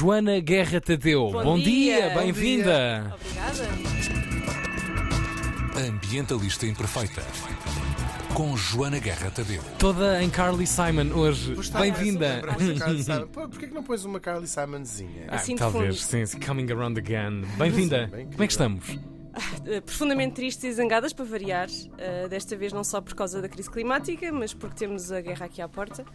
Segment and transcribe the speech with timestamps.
[0.00, 1.30] Joana Guerra Tadeu.
[1.30, 2.08] Bom dia.
[2.14, 3.14] bem-vinda.
[3.20, 3.68] Obrigada.
[5.86, 7.22] Ambientalista Imperfeita.
[8.32, 9.62] Com Joana Guerra Tadeu.
[9.78, 11.54] Toda em Carly Simon hoje.
[11.78, 12.40] Bem-vinda.
[13.30, 15.26] Porquê que não pões uma Carly Simonzinha?
[15.28, 17.42] Ah, Assim talvez, sim, sim, coming around again.
[17.58, 18.06] Bem-vinda.
[18.06, 18.88] Bem Como é que estamos?
[18.88, 21.68] Uh, Profundamente tristes e zangadas para variar.
[21.68, 25.44] Uh, desta vez não só por causa da crise climática, mas porque temos a guerra
[25.44, 26.06] aqui à porta.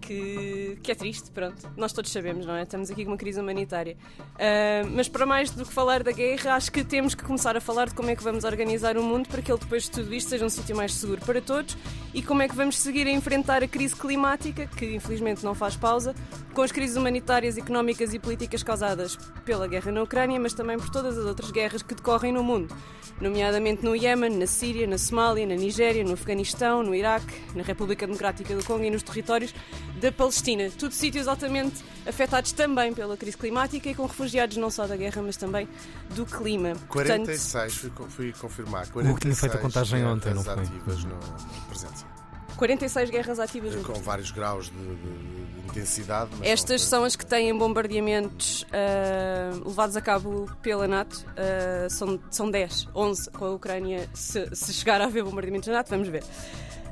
[0.00, 1.70] Que, que é triste, pronto.
[1.76, 2.62] Nós todos sabemos, não é?
[2.62, 3.94] Estamos aqui com uma crise humanitária.
[4.20, 7.60] Uh, mas para mais do que falar da guerra, acho que temos que começar a
[7.60, 10.14] falar de como é que vamos organizar o mundo para que ele, depois de tudo
[10.14, 11.76] isto, seja um sítio mais seguro para todos
[12.14, 15.76] e como é que vamos seguir a enfrentar a crise climática, que infelizmente não faz
[15.76, 16.14] pausa,
[16.54, 20.88] com as crises humanitárias, económicas e políticas causadas pela guerra na Ucrânia, mas também por
[20.90, 22.74] todas as outras guerras que decorrem no mundo,
[23.20, 28.06] nomeadamente no Iémen, na Síria, na Somália, na Nigéria, no Afeganistão, no Iraque, na República
[28.06, 29.54] Democrática do Congo e nos territórios
[30.00, 30.70] da Palestina.
[30.78, 35.20] Tudo sítios altamente afetados também pela crise climática e com refugiados não só da guerra,
[35.22, 35.68] mas também
[36.14, 36.74] do clima.
[36.88, 38.86] 46, fui, co- fui confirmar.
[38.94, 40.76] O que tinha feito a 46 contagem ontem, não guerras foi?
[40.78, 42.04] ativas no, no presente.
[42.56, 46.30] 46 guerras ativas no Com vários graus de, de- de intensidade.
[46.38, 51.24] mas Estas não- são as que têm bombardeamentos ah, levados a cabo pela NATO.
[51.36, 54.08] Ah, são, são 10, 11 com a Ucrânia.
[54.14, 56.24] Se, se chegar a haver bombardeamentos da NATO, vamos ver.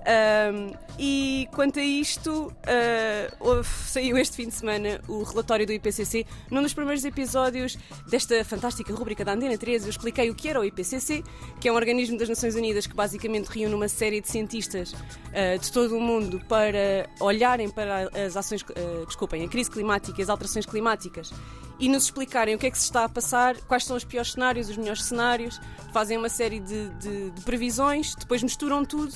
[0.08, 5.72] Ah, e quanto a isto, ah, houve- saiu este fim de semana o relatório do
[5.72, 6.24] IPCC.
[6.50, 7.76] Num dos primeiros episódios
[8.08, 11.24] desta fantástica rubrica da Antena 13, eu expliquei o que era o IPCC,
[11.60, 14.94] que é um organismo das Nações Unidas que basicamente reúne uma série de cientistas
[15.34, 20.20] ah, de todo o mundo para olharem para as ações, ah, desculpem, a crise climática
[20.20, 21.32] e as alterações climáticas
[21.80, 24.32] e nos explicarem o que é que se está a passar, quais são os piores
[24.32, 25.60] cenários, os melhores cenários,
[25.92, 29.12] fazem uma série de, de- de previsões, depois misturam tudo,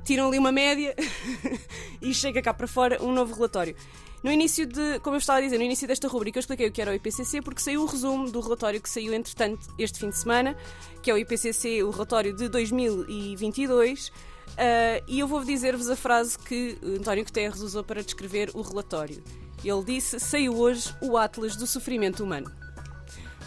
[0.00, 0.94] tiram ali uma média
[2.00, 3.76] e chega cá para fora um novo relatório.
[4.22, 6.72] No início de, como eu estava a dizer, no início desta rubrica eu expliquei o
[6.72, 10.08] que era o IPCC porque saiu o resumo do relatório que saiu entretanto este fim
[10.08, 10.56] de semana,
[11.02, 14.10] que é o IPCC, o relatório de 2022.
[14.56, 19.22] ah, e eu vou dizer-vos a frase que António Guterres usou para descrever o relatório.
[19.62, 22.50] Ele disse: Saiu hoje o Atlas do Sofrimento Humano.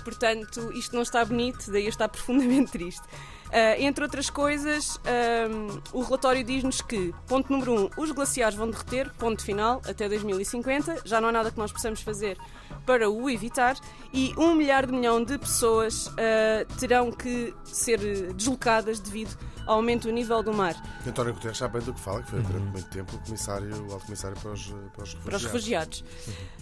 [0.03, 3.03] Portanto, isto não está bonito, daí estar profundamente triste.
[3.51, 8.69] Ah, entre outras coisas, ahm, o relatório diz-nos que, ponto número um, os glaciares vão
[8.69, 11.01] derreter, ponto final, até 2050.
[11.05, 12.37] Já não há nada que nós possamos fazer
[12.85, 13.75] para o evitar.
[14.13, 17.99] E um milhar de milhão de pessoas ah, terão que ser
[18.33, 19.37] deslocadas devido
[19.67, 20.75] ao aumento do nível do mar.
[21.05, 23.93] António Guterres sabe bem do que fala, que foi durante muito tempo o comissário, o
[23.93, 25.23] alto comissário para os, para os refugiados.
[25.25, 26.03] para os refugiados.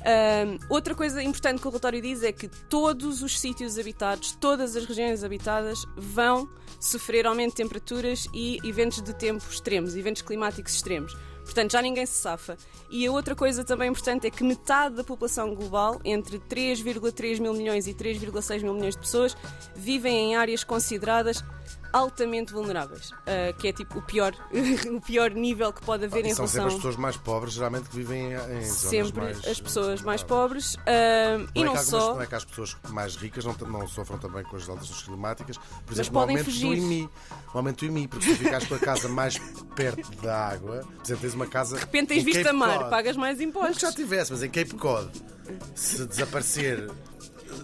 [0.01, 4.75] Ahm, outra coisa importante que o relatório diz é que todos os sítios habitados, todas
[4.75, 6.49] as regiões habitadas, vão
[6.85, 11.15] sofrer aumento de temperaturas e eventos de tempo extremos, eventos climáticos extremos.
[11.43, 12.57] Portanto, já ninguém se safa.
[12.89, 17.53] E a outra coisa também importante é que metade da população global, entre 3,3 mil
[17.53, 19.37] milhões e 3,6 mil milhões de pessoas,
[19.75, 21.43] vivem em áreas consideradas
[21.95, 24.33] altamente vulneráveis, ah, que é tipo o pior,
[24.91, 27.53] o pior nível que pode haver E em são relação sempre as pessoas mais pobres,
[27.53, 31.79] geralmente que vivem em zonas sempre mais, as pessoas mais pobres ah, e Não, não,
[31.79, 31.97] é só.
[31.97, 35.03] algumas, não é que as pessoas mais ricas não, não sofram também com as alterações
[35.03, 35.57] climáticas.
[35.85, 36.67] Por exemplo, podem o aumento fugir.
[36.67, 37.09] do IMI.
[37.53, 39.37] O aumento do IMI, porque se ficares com a casa mais
[39.75, 41.75] perto da água, por exemplo, tens uma casa.
[41.75, 42.89] De repente tens vista mar, Cod.
[42.89, 43.79] pagas mais Não que impostos.
[43.79, 45.09] já tivesse, mas em Cape Cod,
[45.73, 46.91] se desaparecer.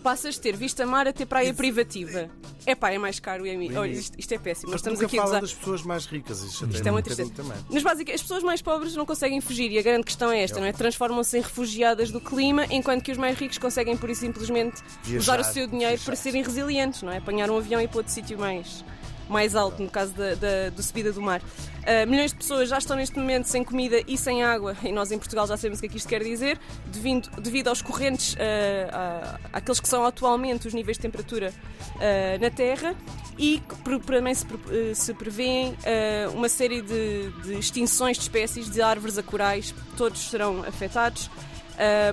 [0.02, 2.30] Passas de ter vista mar a ter praia privativa.
[2.66, 3.46] É pá, é mais caro.
[3.46, 3.56] É...
[3.78, 4.72] Olha, isto, isto é péssimo.
[4.72, 5.42] Nós estamos aqui a gozar.
[5.42, 6.42] das pessoas mais ricas.
[6.44, 7.32] Isto, Isto é uma um tristeza.
[7.32, 7.58] também.
[7.70, 10.60] Mas basicamente, as pessoas mais pobres não conseguem fugir e a grande questão é esta,
[10.60, 10.72] não é?
[10.72, 15.40] Transformam-se em refugiadas do clima, enquanto que os mais ricos conseguem, por isso, simplesmente Viajar,
[15.40, 16.06] usar o seu dinheiro viajar.
[16.06, 17.18] para serem resilientes, não é?
[17.18, 18.84] Apanhar um avião e ir para outro sítio mais,
[19.32, 20.36] mais alto, no caso da,
[20.70, 21.42] da, subida do mar.
[21.86, 25.12] Ah, milhões de pessoas já estão neste momento sem comida e sem água, e nós
[25.12, 28.36] em Portugal já sabemos o que é que isto quer dizer, devido, devido aos correntes,
[28.40, 31.54] ah, àqueles que são atualmente os níveis de temperatura
[31.96, 32.96] ah, na Terra,
[33.38, 33.62] e
[34.06, 39.18] também se, eh, se prevêem ah, uma série de, de extinções de espécies, de árvores
[39.18, 41.30] a corais, todos serão afetados.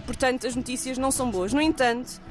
[0.07, 1.53] Portanto, as notícias não são boas.
[1.53, 2.28] No entanto, Uh,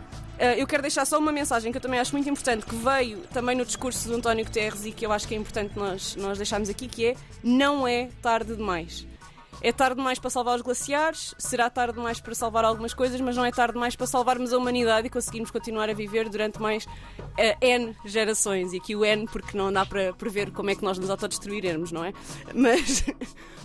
[0.58, 3.56] eu quero deixar só uma mensagem que eu também acho muito importante, que veio também
[3.56, 6.70] no discurso do António Guterres e que eu acho que é importante nós, nós deixarmos
[6.70, 9.08] aqui, que é não é tarde demais.
[9.62, 13.36] É tarde demais para salvar os glaciares, será tarde demais para salvar algumas coisas, mas
[13.36, 16.86] não é tarde demais para salvarmos a humanidade e conseguirmos continuar a viver durante mais
[16.86, 18.74] uh, N gerações.
[18.74, 21.92] E aqui o N, porque não dá para prever como é que nós nos autodestruiremos,
[21.92, 22.14] não é?
[22.54, 23.04] Mas,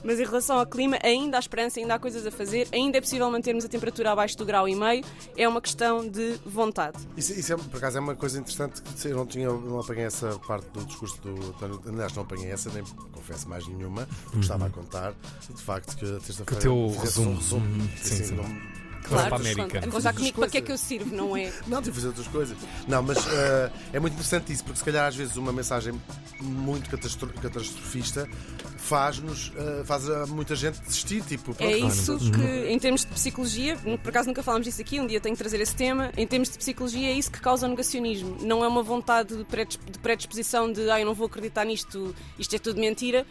[0.05, 3.01] mas em relação ao clima, ainda há esperança, ainda há coisas a fazer, ainda é
[3.01, 5.05] possível mantermos a temperatura abaixo do grau e meio,
[5.37, 6.99] é uma questão de vontade.
[7.17, 10.05] Isso, isso é, por acaso é uma coisa interessante que eu não, tinha, não apanhei
[10.05, 11.81] essa parte do discurso do António.
[11.87, 15.15] Aliás, não apanhei essa, nem confesso mais nenhuma, porque estava a contar.
[15.49, 16.45] De facto, que a terça-feira.
[16.47, 17.31] Que o teu fizesse resumo.
[17.31, 17.67] um resumo.
[17.67, 17.89] Uhum.
[18.01, 18.35] Assim, Sim, sim.
[18.35, 18.73] não-
[19.11, 19.41] vai para a.
[19.41, 19.89] América.
[19.89, 21.53] Contar comigo para que é que eu sirvo, não é?
[21.67, 22.57] Não, tive fazer outras coisas.
[22.89, 25.93] Não, mas eh, é muito interessante isso, porque se calhar às vezes uma mensagem
[26.41, 28.29] muito catastro- catastrofista
[28.83, 31.23] faz-nos, eh, faz a muita gente desistir.
[31.23, 34.81] Tipo, É pronto, isso vamos- que, em termos de psicologia, por acaso nunca falámos disso
[34.83, 36.11] aqui, um dia tenho que trazer esse tema.
[36.17, 38.37] Em termos de psicologia, é isso que causa o negacionismo.
[38.43, 39.45] Não é uma vontade de
[39.93, 43.25] de predisposição de ah, eu não vou acreditar nisto, isto é tudo mentira.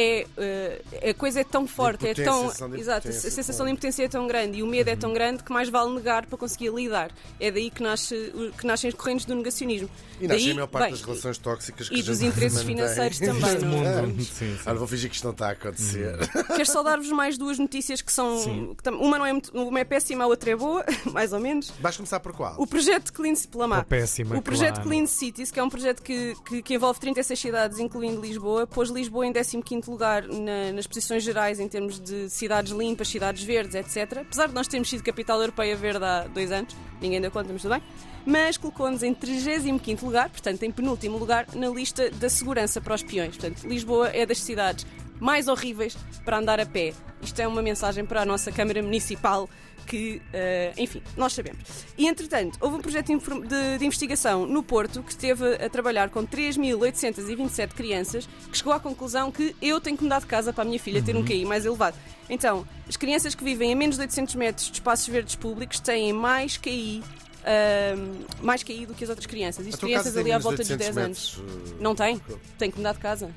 [0.00, 2.46] É, eh, a coisa é tão forte, é tão.
[2.70, 5.42] de Exato, a sensação de impotência é tão grande e o medo é tão grande
[5.42, 7.10] que mais vale negar para conseguir lidar.
[7.40, 9.90] É daí que, nasce, que nascem as correntes do negacionismo.
[10.20, 12.58] E nasce Daí, a maior parte bem, das relações tóxicas que e a dos interesses
[12.62, 12.76] mantém.
[12.76, 14.02] financeiros também, não é?
[14.02, 14.22] Mundo.
[14.22, 14.74] Sim, sim.
[14.74, 16.16] Vou fingir que isto não está a acontecer.
[16.48, 18.38] Quero só dar-vos mais duas notícias que são.
[18.38, 18.74] Sim.
[18.76, 21.40] que tam- uma, não é muito- uma é péssima, a outra é boa, mais ou
[21.40, 21.70] menos.
[21.80, 22.54] Vais começar por qual?
[22.58, 23.84] O projeto Clean pela má.
[23.84, 24.88] Péssima, O projeto claro.
[24.88, 28.90] Clean Cities, que é um projeto que, que, que envolve 36 cidades, incluindo Lisboa, pôs
[28.90, 33.74] Lisboa em 15 lugar na- nas posições gerais em termos de cidades limpas, cidades verdes,
[33.74, 34.18] etc.
[34.22, 37.62] Apesar de nós termos sido capital europeia verde há dois anos, ninguém deu conta, mas
[37.62, 37.82] tudo bem.
[38.30, 43.02] Mas colocou-nos em 35 lugar, portanto, em penúltimo lugar, na lista da segurança para os
[43.02, 43.36] peões.
[43.38, 44.84] Portanto, Lisboa é das cidades
[45.18, 45.96] mais horríveis
[46.26, 46.92] para andar a pé.
[47.22, 49.48] Isto é uma mensagem para a nossa Câmara Municipal
[49.86, 51.60] que, eh, enfim, nós sabemos.
[51.96, 56.10] E, entretanto, houve um projeto de, de- de investigação no Porto que esteve a trabalhar
[56.10, 60.64] com 3.827 crianças que chegou à conclusão que eu tenho que mudar de casa para
[60.64, 61.96] a minha filha ter um QI mais elevado.
[62.28, 66.12] Então, as crianças que vivem a menos de 800 metros de espaços verdes públicos têm
[66.12, 67.02] mais QI.
[67.48, 69.66] Ahm, mais QI do que as outras crianças.
[69.66, 71.38] Isto crianças ali à volta de dos 800 10 anos.
[71.38, 72.20] metros, Não tem?
[72.58, 73.30] Tem que mudar de casa.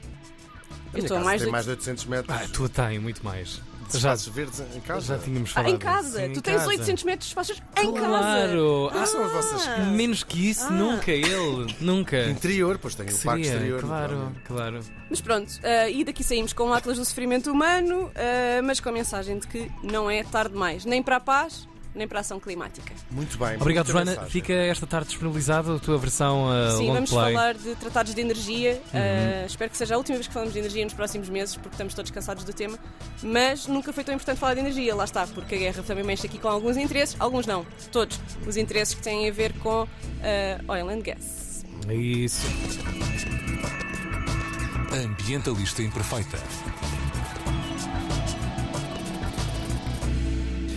[0.94, 2.68] A Eu estou a casa mais tem de mais de 800 metros Ah, a tua
[2.70, 3.62] tem muito mais.
[3.90, 5.18] de Já, verdes em casa.
[5.18, 5.74] já tínhamos Ah, falado.
[5.74, 6.20] em casa!
[6.20, 6.68] Sim, em tu tens casa.
[6.70, 8.06] 800 metros de espaços em casa!
[8.08, 8.90] Claro!
[8.92, 9.78] Quais são as vossas Ah.
[9.86, 10.72] Menos que isso, Ah.
[10.72, 11.76] nunca ele.
[11.82, 12.30] Nunca.
[12.30, 13.82] Interior, pois tem o parque Seria, exterior.
[13.82, 14.80] claro, claro.
[15.10, 18.90] Mas pronto, ah, e daqui saímos com o Atlas do Sofrimento Humano, ah, mas com
[18.90, 22.22] a mensagem de que não é tarde demais, nem para a paz, nem para a
[22.22, 22.94] ação climática.
[23.10, 23.56] Muito bem.
[23.56, 24.30] Obrigado, muita Joana.
[24.30, 27.34] Fica esta tarde disponibilizada a tua versão uh, Sim, long vamos play.
[27.34, 28.74] falar de tratados de energia.
[28.74, 29.00] Uhum.
[29.00, 31.74] ah, espero que seja a última vez que falamos de energia nos próximos meses, porque
[31.76, 32.78] estamos todos cansados do tema.
[33.22, 36.28] Mas nunca foi tão importante falar de energia, lá está, porque a guerra também mexe
[36.28, 38.20] aqui com alguns interesses, alguns não, todos.
[38.48, 39.88] Os interesses que têm a ver com
[40.24, 41.66] ah, oil and gas.
[41.90, 42.48] Isso.
[44.94, 46.38] Ambientalista Imperfeita.